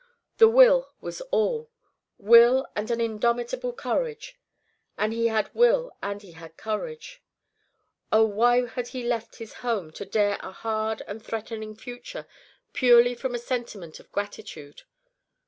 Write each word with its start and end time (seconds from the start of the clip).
The 0.39 0.49
will 0.49 0.89
was 0.99 1.21
all 1.29 1.69
will 2.17 2.65
and 2.75 2.89
an 2.89 2.99
indomitable 2.99 3.71
courage; 3.73 4.35
and 4.97 5.13
he 5.13 5.27
had 5.27 5.53
will 5.53 5.95
and 6.01 6.23
he 6.23 6.31
had 6.31 6.57
courage, 6.57 7.21
or 8.11 8.25
why 8.25 8.65
had 8.65 8.87
he 8.87 9.03
left 9.03 9.35
his 9.35 9.53
home 9.61 9.91
to 9.91 10.03
dare 10.05 10.39
a 10.41 10.51
hard 10.51 11.03
and 11.05 11.23
threatening 11.23 11.75
future 11.75 12.25
purely 12.73 13.13
from 13.13 13.35
a 13.35 13.37
sentiment 13.37 13.99
of 13.99 14.11
gratitude? 14.11 14.81